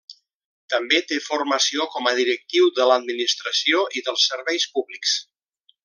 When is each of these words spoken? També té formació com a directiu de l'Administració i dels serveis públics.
També 0.73 1.01
té 1.11 1.19
formació 1.25 1.85
com 1.97 2.09
a 2.11 2.15
directiu 2.21 2.71
de 2.79 2.89
l'Administració 2.93 3.85
i 4.01 4.05
dels 4.09 4.27
serveis 4.33 4.67
públics. 4.79 5.17